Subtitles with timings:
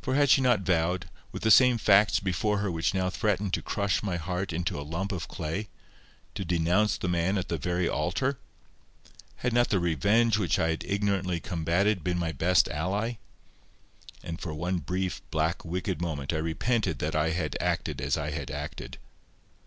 [0.00, 4.02] For had she not vowed—with the same facts before her which now threatened to crush
[4.02, 8.38] my heart into a lump of clay—to denounce the man at the very altar?
[9.36, 13.18] Had not the revenge which I had ignorantly combated been my best ally?
[14.22, 18.30] And for one brief, black, wicked moment I repented that I had acted as I
[18.30, 18.96] had acted.